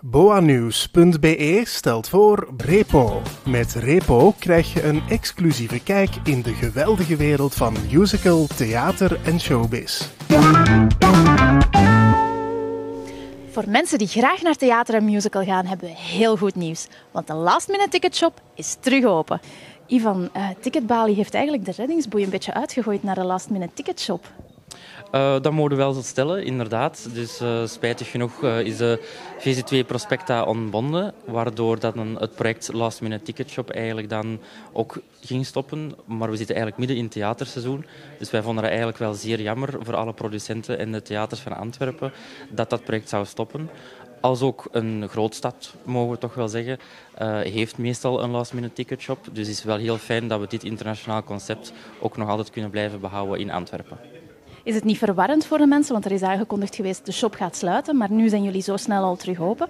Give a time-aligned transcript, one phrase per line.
[0.00, 3.22] Boanews.be stelt voor Repo.
[3.44, 9.40] Met Repo krijg je een exclusieve kijk in de geweldige wereld van musical, theater en
[9.40, 10.08] showbiz.
[13.50, 16.86] Voor mensen die graag naar theater en musical gaan, hebben we heel goed nieuws.
[17.10, 19.40] Want de Last Minute Ticket Shop is terug open.
[19.86, 24.00] Ivan, uh, Ticketbalie heeft eigenlijk de reddingsboei een beetje uitgegooid naar de Last Minute Ticket
[24.00, 24.32] Shop.
[25.12, 27.08] Uh, dat mogen we wel zo stellen, inderdaad.
[27.12, 29.00] Dus uh, spijtig genoeg uh, is de
[29.38, 34.40] VC2 Prospecta ontbonden, waardoor dat het project Last Minute Ticket Shop eigenlijk dan
[34.72, 35.92] ook ging stoppen.
[36.04, 37.86] Maar we zitten eigenlijk midden in het theaterseizoen,
[38.18, 41.56] dus wij vonden het eigenlijk wel zeer jammer voor alle producenten en de theaters van
[41.56, 42.12] Antwerpen
[42.50, 43.70] dat dat project zou stoppen.
[44.20, 46.78] Als ook een grootstad, mogen we toch wel zeggen,
[47.42, 49.18] heeft meestal een last minute ticket shop.
[49.32, 52.70] Dus het is wel heel fijn dat we dit internationaal concept ook nog altijd kunnen
[52.70, 54.15] blijven behouden in Antwerpen.
[54.66, 55.92] Is het niet verwarrend voor de mensen?
[55.92, 59.04] Want er is aangekondigd geweest de shop gaat sluiten, maar nu zijn jullie zo snel
[59.04, 59.68] al terug open.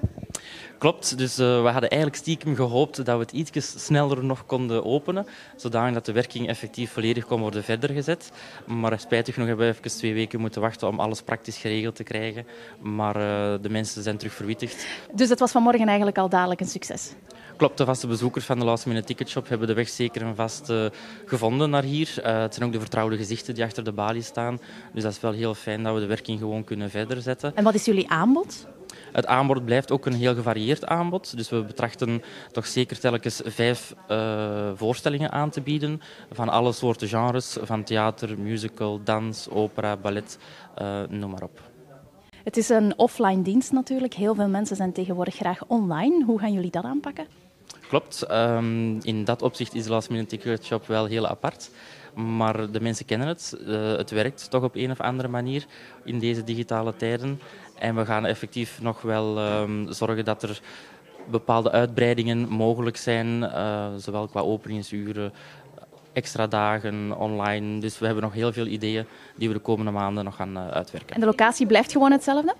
[0.78, 4.84] Klopt, dus uh, we hadden eigenlijk stiekem gehoopt dat we het iets sneller nog konden
[4.84, 8.30] openen, zodat de werking effectief volledig kon worden verder gezet.
[8.66, 12.02] Maar spijtig genoeg hebben we even twee weken moeten wachten om alles praktisch geregeld te
[12.02, 12.46] krijgen.
[12.80, 13.22] Maar uh,
[13.62, 14.86] de mensen zijn terug verwittigd.
[15.14, 17.12] Dus het was vanmorgen eigenlijk al dadelijk een succes?
[17.56, 20.36] Klopt, de vaste bezoekers van de Last Minute Ticket Shop hebben de weg zeker en
[20.36, 20.86] vast uh,
[21.24, 22.14] gevonden naar hier.
[22.18, 24.60] Uh, het zijn ook de vertrouwde gezichten die achter de balie staan.
[24.92, 27.56] Dus dat is wel heel fijn dat we de werking gewoon kunnen verder zetten.
[27.56, 28.66] En wat is jullie aanbod?
[29.12, 31.36] Het aanbod blijft ook een heel gevarieerd aanbod.
[31.36, 36.00] Dus we betrachten toch zeker telkens vijf uh, voorstellingen aan te bieden.
[36.32, 40.38] Van alle soorten genres, van theater, musical, dans, opera, ballet,
[41.08, 41.60] noem maar op.
[42.44, 44.14] Het is een offline dienst natuurlijk.
[44.14, 46.24] Heel veel mensen zijn tegenwoordig graag online.
[46.24, 47.26] Hoe gaan jullie dat aanpakken?
[47.88, 48.30] Klopt.
[48.30, 51.70] Um, in dat opzicht is de Last Minute Ticket Shop wel heel apart.
[52.14, 53.56] Maar de mensen kennen het.
[53.60, 55.66] Uh, het werkt toch op een of andere manier
[56.04, 57.40] in deze digitale tijden.
[57.78, 60.60] En we gaan effectief nog wel um, zorgen dat er
[61.30, 65.32] bepaalde uitbreidingen mogelijk zijn, uh, zowel qua openingsuren,
[66.12, 67.80] extra dagen online.
[67.80, 70.68] Dus we hebben nog heel veel ideeën die we de komende maanden nog gaan uh,
[70.68, 71.14] uitwerken.
[71.14, 72.54] En de locatie blijft gewoon hetzelfde?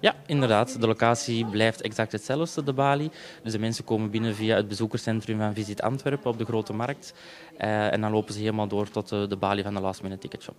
[0.00, 0.80] Ja, inderdaad.
[0.80, 3.10] De locatie blijft exact hetzelfde, de Bali.
[3.42, 7.14] Dus de mensen komen binnen via het bezoekerscentrum van Visit Antwerpen op de Grote Markt.
[7.58, 10.20] Uh, en dan lopen ze helemaal door tot de, de Bali van de Last Minute
[10.20, 10.56] Ticket Shop.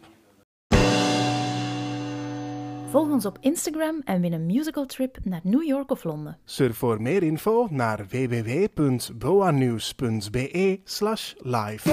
[2.93, 6.37] Volg ons op Instagram en win een musical trip naar New York of Londen.
[6.45, 10.79] Surf voor meer info naar www.boanews.be
[11.37, 11.89] live.